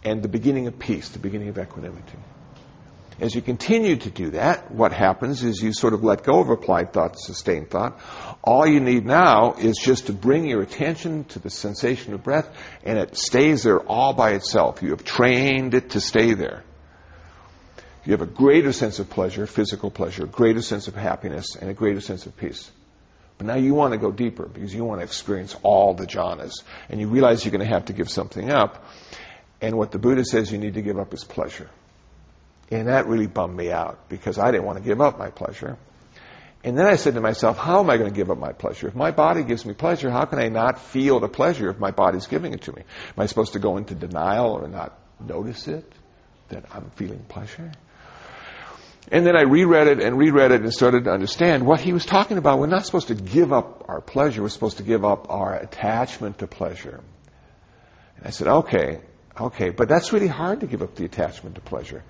[0.03, 2.17] and the beginning of peace, the beginning of equanimity.
[3.19, 6.49] As you continue to do that, what happens is you sort of let go of
[6.49, 7.99] applied thought, sustained thought.
[8.43, 12.47] All you need now is just to bring your attention to the sensation of breath,
[12.83, 14.83] and it stays there all by itself.
[14.83, 16.63] You have trained it to stay there.
[18.05, 21.71] You have a greater sense of pleasure, physical pleasure, a greater sense of happiness, and
[21.71, 22.71] a greater sense of peace.
[23.39, 26.63] But now you want to go deeper because you want to experience all the jhanas.
[26.89, 28.85] And you realize you're going to have to give something up.
[29.59, 31.69] And what the Buddha says you need to give up is pleasure.
[32.69, 35.77] And that really bummed me out because I didn't want to give up my pleasure.
[36.63, 38.87] And then I said to myself, how am I going to give up my pleasure?
[38.87, 41.91] If my body gives me pleasure, how can I not feel the pleasure if my
[41.91, 42.81] body's giving it to me?
[42.81, 45.89] Am I supposed to go into denial or not notice it
[46.49, 47.71] that I'm feeling pleasure?
[49.09, 52.05] And then I reread it and reread it and started to understand what he was
[52.05, 52.59] talking about.
[52.59, 54.41] We're not supposed to give up our pleasure.
[54.41, 57.01] We're supposed to give up our attachment to pleasure.
[58.17, 58.99] And I said, okay,
[59.39, 62.03] okay, but that's really hard to give up the attachment to pleasure.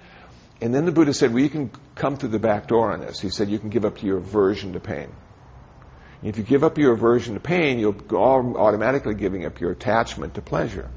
[0.59, 3.19] And then the Buddha said, well, you can come through the back door on this.
[3.19, 5.09] He said, you can give up your aversion to pain.
[6.21, 8.17] And if you give up your aversion to pain, you'll go
[8.57, 10.89] automatically giving up your attachment to pleasure.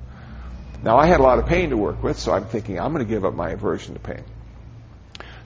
[0.82, 3.04] Now, I had a lot of pain to work with, so I'm thinking, I'm going
[3.06, 4.24] to give up my aversion to pain.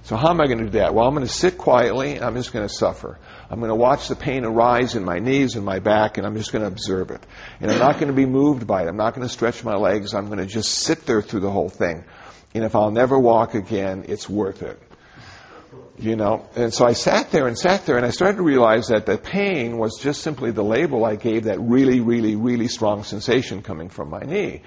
[0.04, 0.94] So how am I going to do that?
[0.94, 3.18] Well, I'm going to sit quietly and I'm just going to suffer.
[3.48, 6.36] I'm going to watch the pain arise in my knees and my back and I'm
[6.36, 7.22] just going to observe it.
[7.58, 8.88] And I'm not going to be moved by it.
[8.88, 10.12] I'm not going to stretch my legs.
[10.12, 12.04] I'm going to just sit there through the whole thing.
[12.54, 14.80] And if I'll never walk again, it's worth it.
[15.96, 18.88] You know, and so I sat there and sat there and I started to realize
[18.88, 23.04] that the pain was just simply the label I gave that really, really, really strong
[23.04, 24.62] sensation coming from my knee.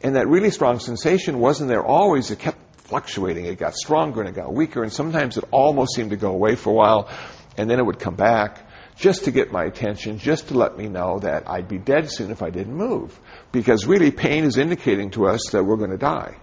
[0.00, 2.30] And that really strong sensation wasn't there always.
[2.30, 3.46] It kept fluctuating.
[3.46, 6.54] It got stronger and it got weaker and sometimes it almost seemed to go away
[6.54, 7.10] for a while
[7.56, 10.88] and then it would come back just to get my attention, just to let me
[10.88, 13.18] know that I'd be dead soon if I didn't move.
[13.52, 16.36] Because really pain is indicating to us that we're going to die.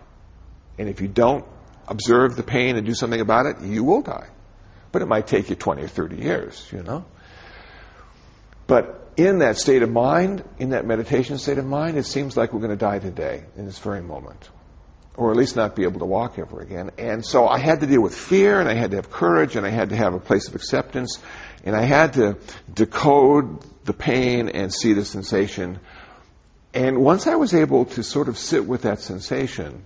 [0.78, 1.46] And if you don't
[1.88, 4.28] observe the pain and do something about it, you will die.
[4.92, 7.06] But it might take you 20 or 30 years, you know?
[8.68, 12.54] But in that state of mind, in that meditation state of mind, it seems like
[12.54, 14.50] we're going to die today, in this very moment.
[15.16, 16.92] Or at least not be able to walk ever again.
[16.98, 19.66] And so I had to deal with fear, and I had to have courage, and
[19.66, 21.20] I had to have a place of acceptance,
[21.64, 22.38] and I had to
[22.74, 25.80] decode the pain and see the sensation.
[26.74, 29.86] And once I was able to sort of sit with that sensation,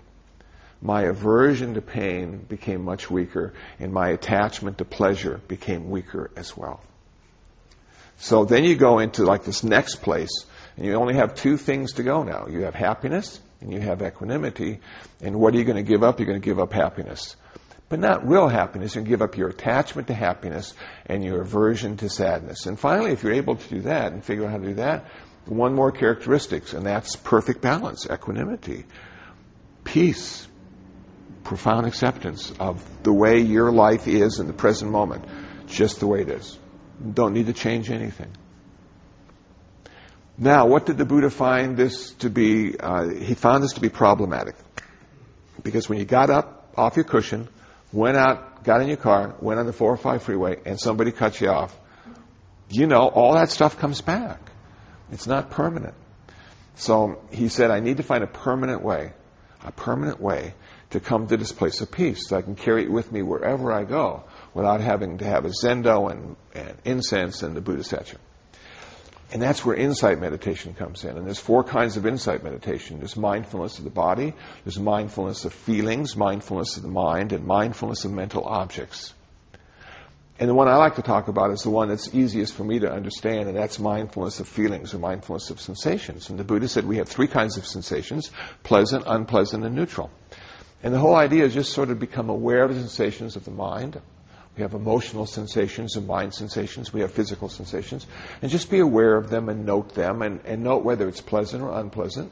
[0.81, 6.55] my aversion to pain became much weaker, and my attachment to pleasure became weaker as
[6.55, 6.81] well.
[8.17, 10.45] So then you go into like this next place,
[10.77, 12.47] and you only have two things to go now.
[12.47, 14.79] You have happiness, and you have equanimity.
[15.21, 16.19] And what are you going to give up?
[16.19, 17.35] You're going to give up happiness.
[17.89, 18.95] But not real happiness.
[18.95, 20.73] You give up your attachment to happiness
[21.07, 22.67] and your aversion to sadness.
[22.67, 25.05] And finally, if you're able to do that and figure out how to do that,
[25.45, 28.85] one more characteristics, and that's perfect balance, equanimity,
[29.83, 30.47] peace,
[31.49, 35.25] profound acceptance of the way your life is in the present moment,
[35.65, 36.55] just the way it is.
[37.13, 38.29] Don't need to change anything.
[40.37, 42.79] Now, what did the Buddha find this to be?
[42.79, 44.55] Uh, he found this to be problematic.
[45.63, 47.49] Because when you got up off your cushion,
[47.91, 51.49] went out, got in your car, went on the 405 freeway, and somebody cut you
[51.49, 51.75] off,
[52.69, 54.39] you know, all that stuff comes back.
[55.11, 55.95] It's not permanent.
[56.75, 59.13] So he said, I need to find a permanent way,
[59.65, 60.53] a permanent way
[60.91, 63.71] to come to this place of peace so I can carry it with me wherever
[63.71, 64.23] I go
[64.53, 68.17] without having to have a zendo and, and incense and the Buddha statue.
[69.31, 71.15] And that's where insight meditation comes in.
[71.15, 72.97] And there's four kinds of insight meditation.
[72.97, 74.33] There's mindfulness of the body,
[74.65, 79.13] there's mindfulness of feelings, mindfulness of the mind, and mindfulness of mental objects.
[80.39, 82.79] And the one I like to talk about is the one that's easiest for me
[82.79, 86.29] to understand, and that's mindfulness of feelings or mindfulness of sensations.
[86.29, 88.31] And the Buddha said we have three kinds of sensations
[88.63, 90.09] pleasant, unpleasant, and neutral.
[90.81, 93.51] And the whole idea is just sort of become aware of the sensations of the
[93.51, 93.99] mind.
[94.55, 96.91] We have emotional sensations and mind sensations.
[96.91, 98.05] We have physical sensations.
[98.41, 101.63] And just be aware of them and note them and, and note whether it's pleasant
[101.63, 102.31] or unpleasant.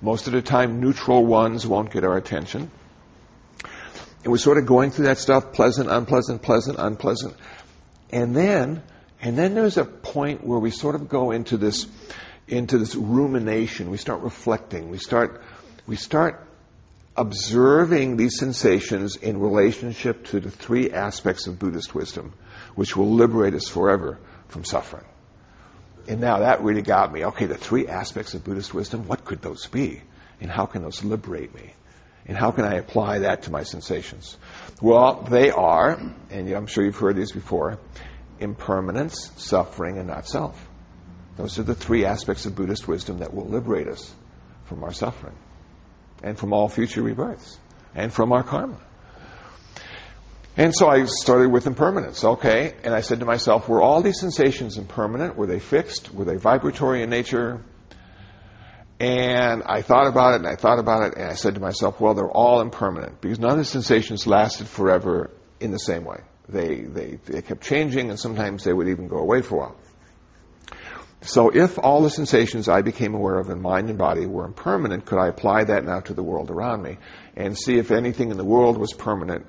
[0.00, 2.70] Most of the time, neutral ones won't get our attention.
[4.22, 7.34] And we're sort of going through that stuff, pleasant, unpleasant, pleasant, unpleasant.
[8.10, 8.82] And then,
[9.20, 11.86] and then there's a point where we sort of go into this,
[12.48, 13.90] into this rumination.
[13.90, 14.90] We start reflecting.
[14.90, 15.42] We start,
[15.86, 16.46] we start
[17.16, 22.34] observing these sensations in relationship to the three aspects of Buddhist wisdom,
[22.74, 25.04] which will liberate us forever from suffering.
[26.08, 27.24] And now that really got me.
[27.24, 30.02] Okay, the three aspects of Buddhist wisdom, what could those be?
[30.40, 31.72] And how can those liberate me?
[32.26, 34.36] And how can I apply that to my sensations?
[34.82, 35.98] Well, they are,
[36.30, 37.78] and I'm sure you've heard these before,
[38.38, 40.68] impermanence, suffering, and not self.
[41.36, 44.12] Those are the three aspects of Buddhist wisdom that will liberate us
[44.64, 45.36] from our suffering
[46.26, 47.56] and from all future rebirths
[47.94, 48.76] and from our karma.
[50.56, 52.74] And so I started with impermanence, okay?
[52.82, 55.36] And I said to myself, were all these sensations impermanent?
[55.36, 56.12] Were they fixed?
[56.12, 57.62] Were they vibratory in nature?
[58.98, 62.00] And I thought about it and I thought about it and I said to myself,
[62.00, 66.22] well, they're all impermanent because none of the sensations lasted forever in the same way.
[66.48, 69.76] They, they, they kept changing and sometimes they would even go away for a while.
[71.22, 75.06] So if all the sensations I became aware of in mind and body were impermanent,
[75.06, 76.98] could I apply that now to the world around me
[77.34, 79.46] and see if anything in the world was permanent?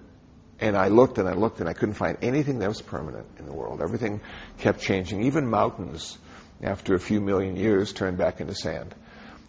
[0.60, 3.46] And I looked and I looked and I couldn't find anything that was permanent in
[3.46, 3.82] the world.
[3.82, 4.22] Everything
[4.58, 5.24] kept changing.
[5.24, 6.18] Even mountains,
[6.64, 8.96] after a few million years, turned back into sand.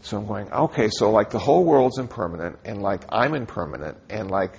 [0.03, 4.31] So I'm going, okay, so like the whole world's impermanent, and like I'm impermanent, and
[4.31, 4.53] like,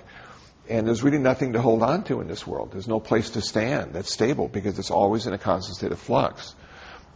[0.68, 2.72] and there's really nothing to hold on to in this world.
[2.72, 5.98] There's no place to stand that's stable because it's always in a constant state of
[5.98, 6.54] flux.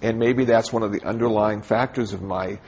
[0.02, 2.58] And maybe that's one of the underlying factors of my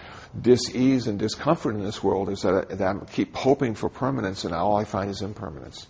[0.40, 4.44] dis-ease and discomfort in this world is that I, that I keep hoping for permanence
[4.44, 5.86] and all I find is impermanence.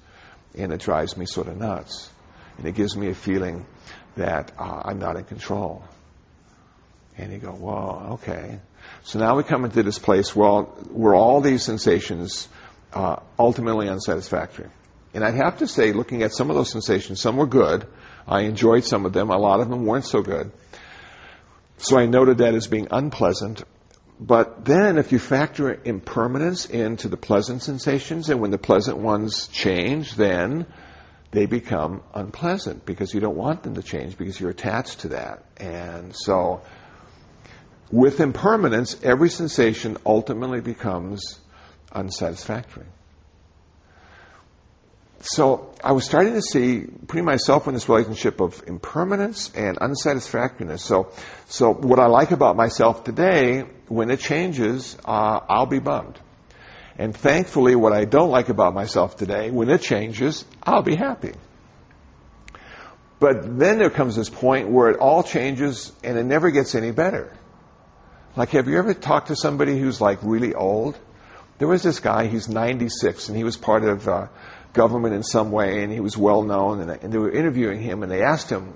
[0.57, 2.11] And it drives me sort of nuts.
[2.59, 3.67] And it gives me a feeling
[4.17, 5.85] that uh, I'm not in control.
[7.19, 8.61] And you go, well, okay.
[9.05, 12.49] So now we come into this place well, where all these sensations
[12.93, 14.69] uh, ultimately unsatisfactory.
[15.15, 17.87] And I'd have to say, looking at some of those sensations, some were good.
[18.27, 19.31] I enjoyed some of them.
[19.31, 20.53] A lot of them weren't so good.
[21.79, 23.63] So I noted that as being unpleasant.
[24.19, 29.49] But then if you factor impermanence into the pleasant sensations, and when the pleasant ones
[29.49, 30.67] change, then
[31.33, 35.45] they become unpleasant because you don't want them to change because you're attached to that.
[35.59, 36.63] And so
[37.91, 41.39] with impermanence, every sensation ultimately becomes
[41.93, 42.87] unsatisfactory.
[45.21, 50.83] So I was starting to see, putting myself in this relationship of impermanence and unsatisfactoriness.
[50.83, 51.11] So,
[51.49, 56.21] so what I like about myself today, when it changes, uh, I'll be bummed.
[56.99, 61.33] And thankfully, what I don't like about myself today, when it changes, I'll be happy.
[63.19, 66.91] But then there comes this point where it all changes and it never gets any
[66.91, 67.33] better.
[68.37, 70.99] Like, have you ever talked to somebody who's like really old?
[71.59, 74.27] There was this guy, he's 96, and he was part of uh,
[74.77, 78.05] government in some way, and he was well known, and, and they were interviewing him,
[78.05, 78.75] and they asked him,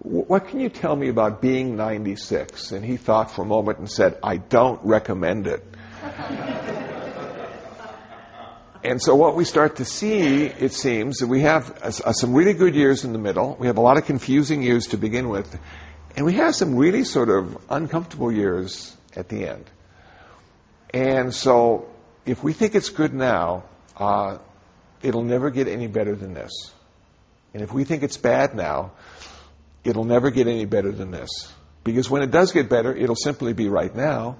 [0.00, 2.72] what can you tell me about being 96?
[2.72, 5.62] And he thought for a moment and said, I don't recommend it.
[8.82, 12.54] and so what we start to see, it seems, that we have uh, some really
[12.54, 13.56] good years in the middle.
[13.58, 15.58] We have a lot of confusing years to begin with.
[16.16, 19.64] And we have some really sort of uncomfortable years at the end.
[20.94, 21.88] And so,
[22.26, 23.64] if we think it's good now,
[23.96, 24.38] uh,
[25.02, 26.72] it'll never get any better than this.
[27.54, 28.92] And if we think it's bad now,
[29.84, 31.30] it'll never get any better than this.
[31.84, 34.36] Because when it does get better, it'll simply be right now.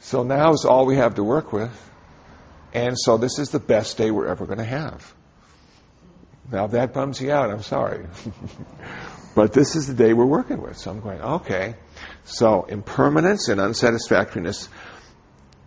[0.00, 1.72] So now is all we have to work with.
[2.74, 5.14] And so this is the best day we're ever going to have.
[6.50, 8.06] Now, if that bums you out, I'm sorry.
[9.36, 10.78] But this is the day we're working with.
[10.78, 11.74] So I'm going, okay.
[12.24, 14.70] So impermanence and unsatisfactoriness.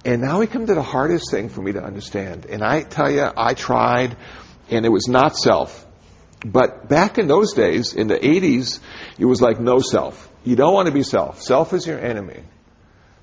[0.05, 2.45] And now we come to the hardest thing for me to understand.
[2.45, 4.15] And I tell you, I tried,
[4.69, 5.85] and it was not self.
[6.45, 8.79] But back in those days, in the 80s,
[9.17, 10.29] it was like no self.
[10.45, 11.41] You don't want to be self.
[11.41, 12.41] Self is your enemy.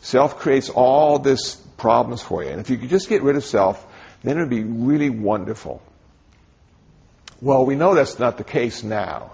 [0.00, 2.50] Self creates all this problems for you.
[2.50, 3.84] And if you could just get rid of self,
[4.22, 5.82] then it would be really wonderful.
[7.40, 9.32] Well, we know that's not the case now.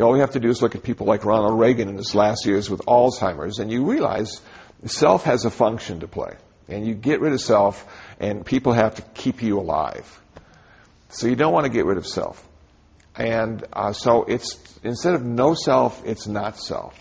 [0.00, 2.46] All we have to do is look at people like Ronald Reagan in his last
[2.46, 4.40] years with Alzheimer's, and you realize
[4.86, 6.34] self has a function to play.
[6.72, 7.86] And you get rid of self,
[8.18, 10.20] and people have to keep you alive.
[11.10, 12.42] So you don't want to get rid of self.
[13.14, 16.98] And uh, so it's instead of no self, it's not self.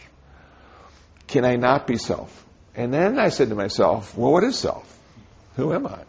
[1.27, 2.45] Can I not be self?
[2.75, 4.97] And then I said to myself, well, what is self?
[5.55, 5.99] Who am I?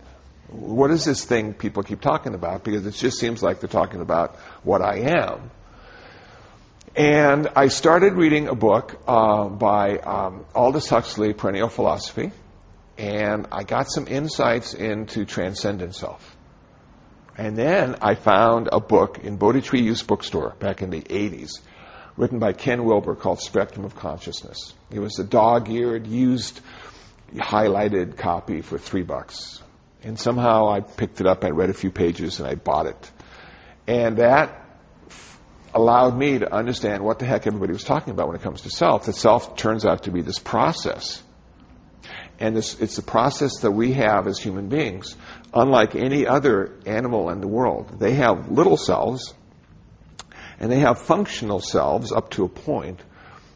[0.49, 2.65] What is this thing people keep talking about?
[2.65, 5.51] Because it just seems like they're talking about what I am.
[6.95, 12.33] And I started reading a book uh, by um, Aldous Huxley, Perennial Philosophy,
[12.99, 16.37] and I got some insights into transcendent self.
[17.37, 21.61] And then I found a book in Bodhi Tree Used Bookstore back in the 80s,
[22.17, 24.75] written by Ken Wilber called Spectrum of Consciousness.
[24.91, 26.61] It was a dog-eared, used,
[27.35, 29.63] highlighted copy for three bucks.
[30.03, 33.11] And somehow I picked it up, I read a few pages, and I bought it.
[33.87, 34.59] And that
[35.75, 38.71] allowed me to understand what the heck everybody was talking about when it comes to
[38.71, 39.07] self.
[39.07, 41.22] That self turns out to be this process.
[42.43, 45.15] And it's the process that we have as human beings.
[45.55, 49.33] Unlike any other animal in the world, they have little selves,
[50.59, 53.01] And they have functional selves up to a point,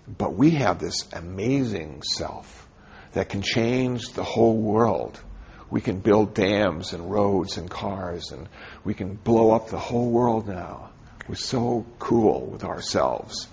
[0.07, 2.69] but we have this amazing self
[3.13, 5.21] that can change the whole world.
[5.69, 8.49] We can build dams and roads and cars, and
[8.85, 10.91] we can blow up the whole world now.
[11.29, 13.49] We're so cool with ourselves.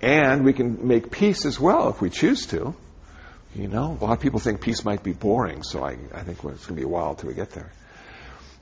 [0.00, 2.74] And we can make peace as well if we choose to.
[3.56, 6.44] You know, a lot of people think peace might be boring, so I, I think
[6.44, 7.72] it's going to be a while till we get there.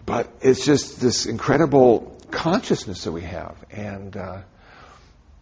[0.06, 3.56] But it's just this incredible consciousness that we have.
[3.72, 4.42] And, uh,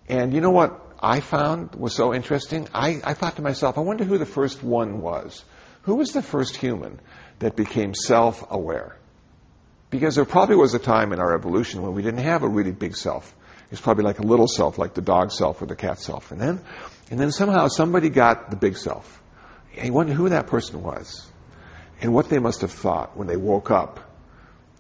[0.09, 2.67] and you know what I found was so interesting?
[2.73, 5.45] I, I thought to myself, I wonder who the first one was.
[5.83, 6.99] Who was the first human
[7.41, 8.97] that became self aware?
[9.91, 12.73] Because there probably was a time in our evolution when we didn't have a really
[12.73, 13.35] big self.
[13.71, 16.31] It's probably like a little self, like the dog self or the cat self.
[16.31, 16.61] And then,
[17.11, 19.22] and then somehow somebody got the big self.
[19.77, 21.27] And you wonder who that person was
[22.01, 24.01] and what they must have thought when they woke up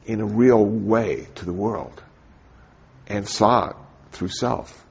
[0.07, 2.03] in a real way to the world
[3.07, 3.76] and saw it
[4.12, 4.84] through self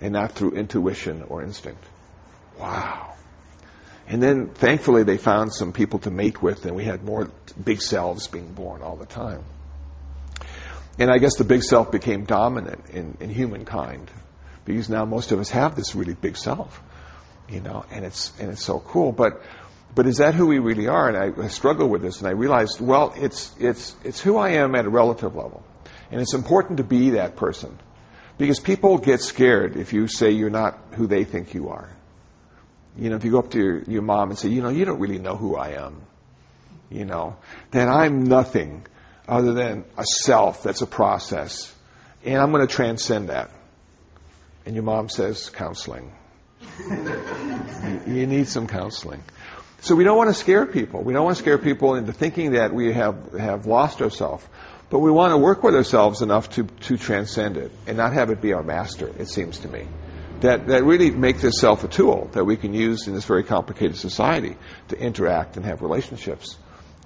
[0.00, 1.84] and not through intuition or instinct.
[2.58, 3.14] Wow.
[4.08, 7.30] And then thankfully they found some people to mate with and we had more
[7.62, 9.44] big selves being born all the time.
[10.98, 14.10] And I guess the big self became dominant in, in humankind
[14.64, 16.82] because now most of us have this really big self,
[17.48, 19.12] you know, and it's, and it's so cool.
[19.12, 19.42] But
[19.94, 21.08] but is that who we really are?
[21.08, 24.50] And I, I struggled with this, and I realized, well, it's, it's, it's who I
[24.50, 25.62] am at a relative level.
[26.10, 27.78] And it's important to be that person.
[28.38, 31.94] Because people get scared if you say you're not who they think you are.
[32.96, 34.84] You know, if you go up to your, your mom and say, you know, you
[34.84, 36.02] don't really know who I am,
[36.90, 37.36] you know,
[37.70, 38.86] then I'm nothing
[39.28, 41.74] other than a self that's a process.
[42.24, 43.50] And I'm going to transcend that.
[44.64, 46.12] And your mom says, counseling.
[48.06, 49.22] you, need some counseling.
[49.80, 51.02] So we don't want to scare people.
[51.02, 54.44] We don't want to scare people into thinking that we have, have lost ourselves.
[54.90, 58.30] But we want to work with ourselves enough to, to transcend it and not have
[58.30, 59.86] it be our master, it seems to me.
[60.40, 63.44] That, that really make this self a tool that we can use in this very
[63.44, 64.56] complicated society
[64.88, 66.56] to interact and have relationships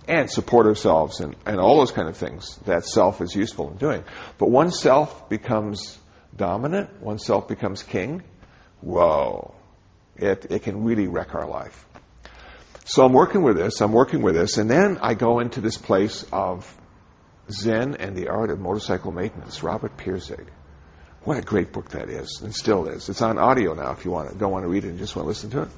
[0.09, 3.77] and support ourselves and, and all those kind of things that self is useful in
[3.77, 4.05] doing.
[4.39, 5.99] But once self becomes
[6.35, 8.23] dominant, once self becomes king,
[8.81, 9.55] whoa,
[10.19, 11.87] it, it can really wreck our life.
[12.85, 15.77] So I'm working with this, I'm working with this, and then I go into this
[15.77, 16.73] place of
[17.51, 20.47] Zen and the Art of Motorcycle Maintenance, Robert Pirsig.
[21.25, 23.09] What a great book that is, and still is.
[23.09, 25.17] It's on audio now if you want to, don't want to read it and just
[25.17, 25.69] want to listen to it.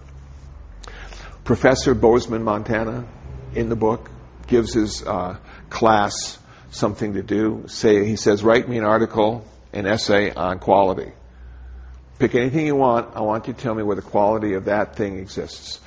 [1.44, 3.06] Professor Bozeman, Montana,
[3.54, 4.10] in the book,
[4.46, 5.38] gives his uh,
[5.70, 6.38] class
[6.70, 7.64] something to do.
[7.68, 11.12] Say he says, write me an article, an essay on quality.
[12.18, 13.16] Pick anything you want.
[13.16, 15.80] I want you to tell me where the quality of that thing exists.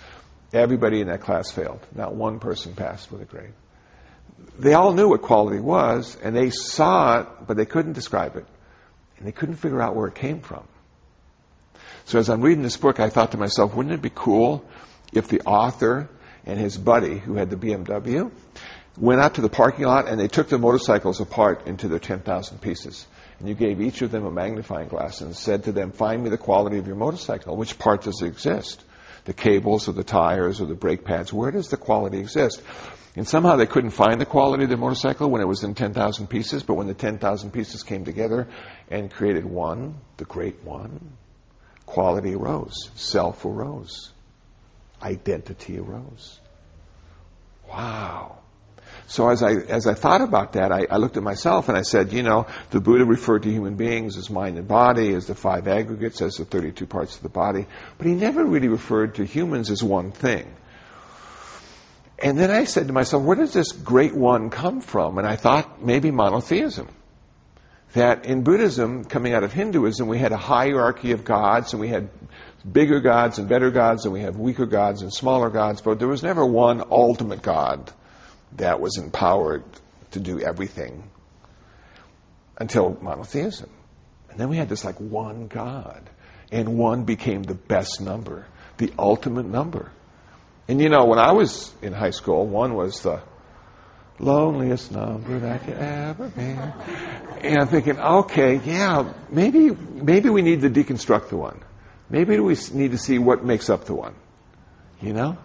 [0.53, 1.85] Everybody in that class failed.
[1.93, 3.53] Not one person passed with a grade.
[4.57, 8.45] They all knew what quality was, and they saw it, but they couldn't describe it.
[9.17, 10.63] And they couldn't figure out where it came from.
[12.05, 14.65] So as I'm reading this book, I thought to myself, wouldn't it be cool
[15.13, 16.09] if the author
[16.45, 18.31] and his buddy, who had the BMW,
[18.97, 22.61] went out to the parking lot and they took the motorcycles apart into their 10,000
[22.61, 23.05] pieces.
[23.41, 26.29] And you gave each of them a magnifying glass and said to them, find me
[26.29, 27.57] the quality of your motorcycle.
[27.57, 28.83] Which part does it exist?
[29.25, 31.31] the cables or the tires or the brake pads.
[31.31, 32.61] Where does the quality exist?
[33.15, 36.27] And somehow they couldn't find the quality of the motorcycle when it was in 10,000
[36.27, 38.47] pieces, but when the 10,000 pieces came together
[38.89, 41.17] and created one, the great one,
[41.85, 44.11] quality arose, self arose,
[45.01, 46.39] identity arose.
[47.69, 48.37] Wow.
[49.07, 51.81] So as I, as I thought about that, I, I, looked at myself and I
[51.81, 55.35] said, you know, the Buddha referred to human beings as mind and body, as the
[55.35, 57.65] five aggregates, as the 32 parts of the body,
[57.97, 60.53] but he never really referred to humans as one thing.
[62.19, 65.17] And then I said to myself, where does this great one come from?
[65.17, 66.87] And I thought maybe monotheism.
[67.93, 71.89] That in Buddhism, coming out of Hinduism, we had a hierarchy of gods and we
[71.89, 72.09] had
[72.71, 76.07] bigger gods and better gods and we have weaker gods and smaller gods, but there
[76.07, 77.91] was never one ultimate god
[78.57, 79.63] that was empowered
[80.11, 81.09] to do everything
[82.57, 83.69] until monotheism.
[84.29, 86.09] And then we had this like one God.
[86.51, 88.45] And one became the best number,
[88.77, 89.89] the ultimate number.
[90.67, 93.21] And you know, when I was in high school, one was the
[94.19, 96.41] loneliest number that could ever be.
[97.47, 101.59] And I'm thinking, okay, yeah, maybe, maybe we need to deconstruct the one.
[102.09, 104.15] Maybe we need to see what makes up the one.
[105.01, 105.37] You know?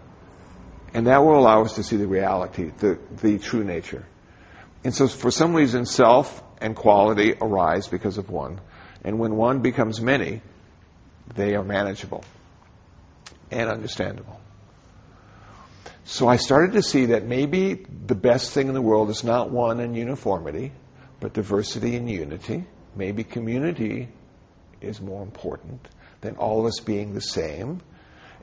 [0.93, 4.05] And that will allow us to see the reality, the, the true nature.
[4.83, 8.59] And so for some reason, self and quality arise because of one.
[9.03, 10.41] And when one becomes many,
[11.35, 12.23] they are manageable
[13.51, 14.39] and understandable.
[16.05, 19.51] So I started to see that maybe the best thing in the world is not
[19.51, 20.71] one and uniformity,
[21.19, 22.63] but diversity and unity.
[22.95, 24.07] Maybe community
[24.79, 25.85] is more important
[26.21, 27.81] than all of us being the same.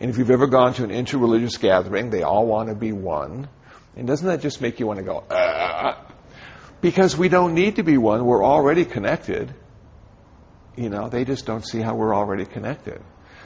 [0.00, 3.48] And if you've ever gone to an interreligious gathering, they all want to be one.
[3.96, 6.04] And doesn't that just make you want to go, ah?
[6.80, 8.24] Because we don't need to be one.
[8.24, 9.54] We're already connected.
[10.76, 13.00] You know, they just don't see how we're already connected.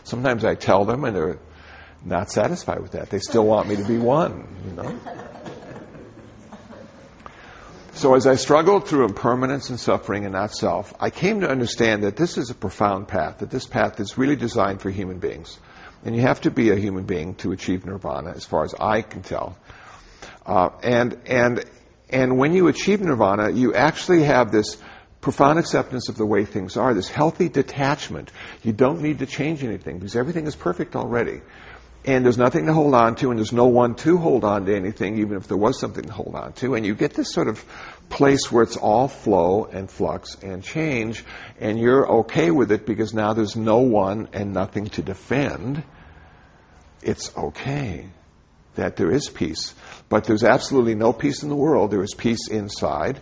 [0.04, 1.38] Sometimes I tell them and they're
[2.04, 3.10] not satisfied with that.
[3.10, 4.98] They still want me to be one, you know.
[7.92, 12.04] So as I struggled through impermanence and suffering and not self, I came to understand
[12.04, 15.58] that this is a profound path, that this path is really designed for human beings.
[16.04, 19.02] And you have to be a human being to achieve nirvana, as far as I
[19.02, 19.58] can tell.
[20.46, 21.64] Uh, and, and,
[22.08, 24.78] and when you achieve nirvana, you actually have this
[25.20, 28.30] profound acceptance of the way things are, this healthy detachment.
[28.62, 31.40] You don't need to change anything because everything is perfect already.
[32.04, 34.74] And there's nothing to hold on to, and there's no one to hold on to
[34.74, 36.74] anything, even if there was something to hold on to.
[36.74, 37.62] And you get this sort of
[38.08, 41.24] place where it's all flow and flux and change,
[41.60, 45.82] and you're okay with it because now there's no one and nothing to defend.
[47.02, 48.06] It's okay
[48.76, 49.74] that there is peace.
[50.08, 51.90] But there's absolutely no peace in the world.
[51.90, 53.20] There is peace inside.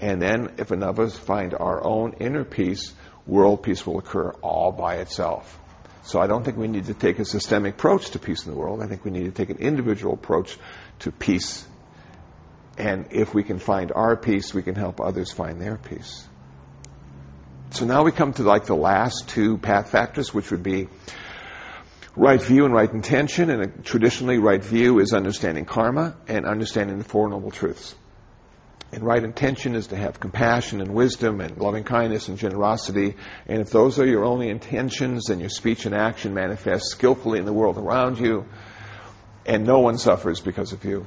[0.00, 2.94] And then if enough of us find our own inner peace,
[3.26, 5.58] world peace will occur all by itself.
[6.04, 8.58] So I don't think we need to take a systemic approach to peace in the
[8.58, 8.82] world.
[8.82, 10.58] I think we need to take an individual approach
[11.00, 11.66] to peace.
[12.76, 16.26] And if we can find our peace, we can help others find their peace.
[17.70, 20.88] So now we come to like the last two path factors, which would be
[22.16, 23.48] right view and right intention.
[23.48, 27.94] And traditionally, right view is understanding karma and understanding the Four Noble Truths.
[28.92, 33.14] And right intention is to have compassion and wisdom and loving kindness and generosity.
[33.46, 37.46] And if those are your only intentions, then your speech and action manifest skillfully in
[37.46, 38.44] the world around you.
[39.46, 41.06] And no one suffers because of you.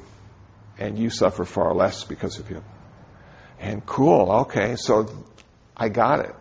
[0.80, 2.64] And you suffer far less because of you.
[3.60, 5.08] And cool, okay, so
[5.78, 6.36] I got it.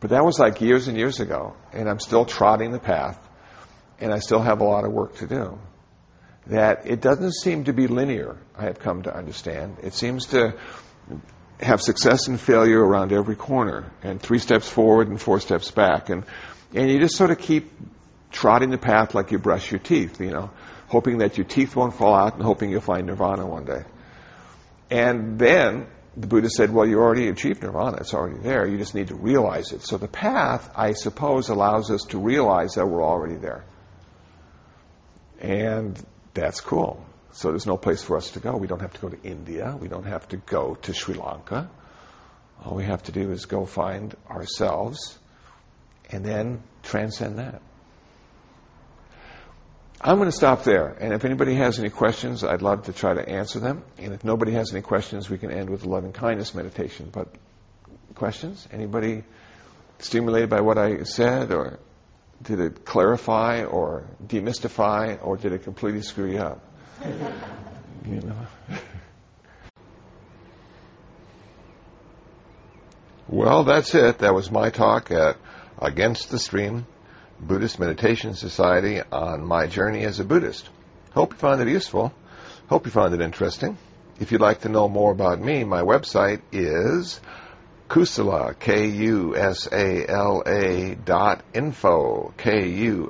[0.00, 1.54] But that was like years and years ago.
[1.72, 3.16] And I'm still trotting the path.
[4.00, 5.60] And I still have a lot of work to do
[6.46, 9.76] that it doesn't seem to be linear, I have come to understand.
[9.82, 10.54] It seems to
[11.60, 16.10] have success and failure around every corner, and three steps forward and four steps back.
[16.10, 16.24] And,
[16.74, 17.70] and you just sort of keep
[18.32, 20.50] trotting the path like you brush your teeth, you know,
[20.88, 23.84] hoping that your teeth won't fall out and hoping you'll find nirvana one day.
[24.90, 25.86] And then
[26.16, 27.98] the Buddha said, well, you already achieved nirvana.
[27.98, 28.66] It's already there.
[28.66, 29.82] You just need to realize it.
[29.82, 33.64] So the path, I suppose, allows us to realize that we're already there.
[35.40, 35.98] And
[36.34, 37.04] that's cool.
[37.32, 38.56] So there's no place for us to go.
[38.56, 39.76] We don't have to go to India.
[39.78, 41.70] We don't have to go to Sri Lanka.
[42.64, 45.18] All we have to do is go find ourselves
[46.10, 47.62] and then transcend that.
[50.00, 50.88] I'm going to stop there.
[50.88, 53.84] And if anybody has any questions, I'd love to try to answer them.
[53.98, 57.08] And if nobody has any questions, we can end with the loving kindness meditation.
[57.12, 57.28] But
[58.14, 58.66] questions?
[58.72, 59.22] Anybody
[60.00, 61.78] stimulated by what I said or
[62.42, 66.60] did it clarify or demystify or did it completely screw you up?
[68.06, 68.78] you know.
[73.28, 74.18] well, that's it.
[74.18, 75.36] That was my talk at
[75.78, 76.86] Against the Stream
[77.40, 80.68] Buddhist Meditation Society on my journey as a Buddhist.
[81.12, 82.12] Hope you found it useful.
[82.68, 83.76] Hope you found it interesting.
[84.20, 87.20] If you'd like to know more about me, my website is
[87.88, 88.94] Kusala, K-U-S-A-L-A
[90.94, 93.06] dot info, K-U-S-A-L-A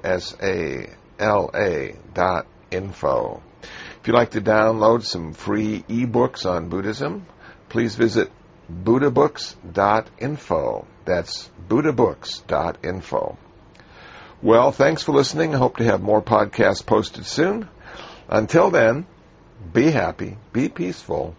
[2.15, 3.43] dot info.
[3.63, 7.27] If you'd like to download some free ebooks on Buddhism,
[7.69, 8.33] please visit
[8.71, 10.87] buddhabooks.info.
[11.05, 13.39] That's buddhabooks.info.
[14.43, 15.55] Well, thanks for listening.
[15.55, 17.69] I hope to have more podcasts posted soon.
[18.29, 19.07] Until then,
[19.73, 21.37] be happy, be peaceful,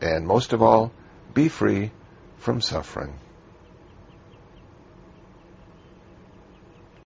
[0.00, 0.90] and most of all,
[1.32, 1.92] be free
[2.40, 3.19] from suffering.